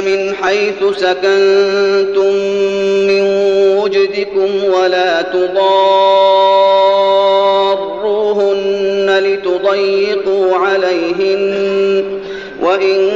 [0.00, 2.32] من حيث سكنتم
[3.06, 3.22] من
[3.78, 5.58] وجدكم ولا تضاروهن
[9.18, 12.04] لتضيقوا عليهن
[12.62, 13.10] وإن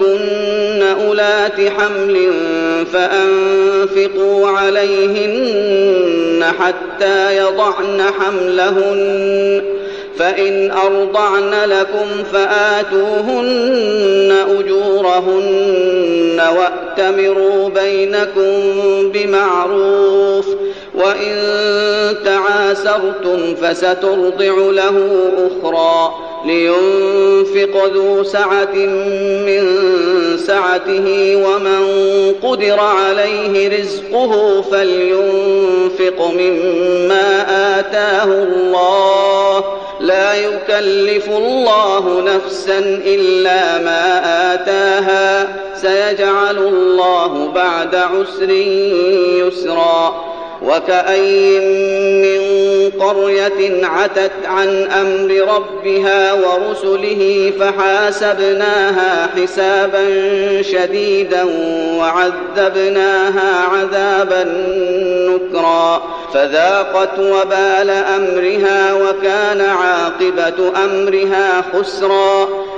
[0.00, 2.30] كن أولات حمل
[2.92, 9.62] فأنفقوا عليهن حتى يضعن حملهن
[10.18, 15.69] فإن أرضعن لكم فآتوهن أجورهن
[16.50, 18.52] وأتمروا بينكم
[19.12, 20.46] بمعروف
[20.94, 21.36] وإن
[22.24, 25.08] تعاسرتم فسترضع له
[25.38, 26.14] أخرى
[26.46, 28.74] لينفق ذو سعة
[29.46, 29.66] من
[30.46, 31.82] سعته ومن
[32.42, 37.46] قدر عليه رزقه فلينفق مما
[37.78, 39.64] آتاه الله.
[40.00, 44.22] لا يكلف الله نفسا إلا ما
[44.54, 45.48] آتاها.
[45.82, 48.50] سيجعل الله بعد عسر
[49.40, 50.30] يسرا
[50.62, 51.58] وكأي
[52.22, 52.40] من
[53.00, 60.04] قرية عتت عن أمر ربها ورسله فحاسبناها حسابا
[60.62, 61.44] شديدا
[61.98, 64.44] وعذبناها عذابا
[65.28, 66.02] نكرا
[66.34, 72.48] فذاقت وبال أمرها وكان عاقبة أمرها خسرا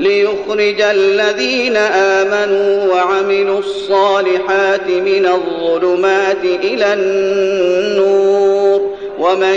[0.00, 9.56] ليخرج الذين آمنوا وعملوا الصالحات من الظلمات إلى النور ومن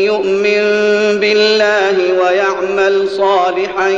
[0.00, 0.62] يؤمن
[1.20, 3.88] بالله ويعمل صالحا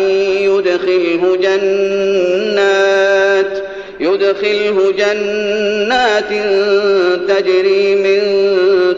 [0.41, 2.67] يدخله جنات
[4.01, 6.31] يدخله جنات
[7.29, 8.21] تجري من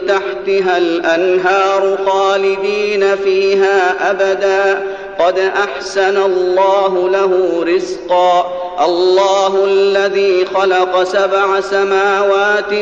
[0.07, 8.59] تحتها الأنهار خالدين فيها أبداً قد أحسن الله له رزقا.
[8.85, 12.73] الله الذي خلق سبع سماوات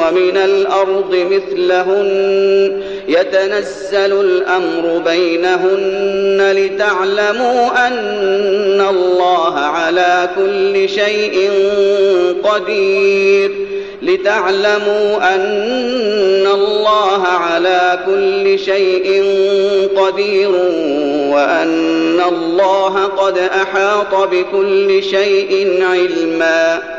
[0.00, 2.82] ومن الأرض مثلهن.
[3.08, 11.50] يتنزل الأمر بينهن لتعلموا أن الله على كل شيء
[12.44, 13.52] قدير.
[14.02, 19.65] لتعلموا أن الله على كل شيء قدير
[21.32, 26.95] وأن الله قد أحاط بكل شيء علما.